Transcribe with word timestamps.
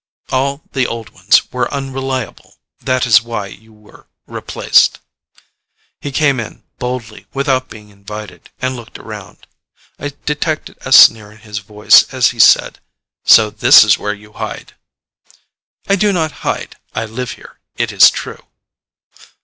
All 0.31 0.63
the 0.71 0.87
old 0.87 1.11
ones 1.11 1.51
were 1.51 1.71
unreliable. 1.71 2.55
That 2.79 3.05
is 3.05 3.21
why 3.21 3.45
you 3.45 3.71
were 3.71 4.07
replaced." 4.25 4.97
He 5.99 6.11
came 6.11 6.39
in, 6.39 6.63
boldly, 6.79 7.27
without 7.35 7.69
being 7.69 7.89
invited, 7.89 8.49
and 8.59 8.75
looked 8.75 8.97
around. 8.97 9.45
I 9.99 10.13
detected 10.25 10.79
a 10.81 10.91
sneer 10.91 11.31
in 11.31 11.37
his 11.37 11.59
voice 11.59 12.11
as 12.11 12.31
he 12.31 12.39
said, 12.39 12.79
"So 13.25 13.51
this 13.51 13.83
is 13.83 13.99
where 13.99 14.15
you 14.15 14.33
hide." 14.33 14.73
"I 15.87 15.97
do 15.97 16.11
not 16.11 16.31
hide. 16.41 16.77
I 16.95 17.05
live 17.05 17.33
here, 17.33 17.59
it 17.75 17.91
is 17.91 18.09
true." 18.09 18.45